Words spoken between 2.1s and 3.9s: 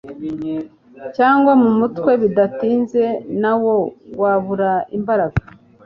bidatinze nawo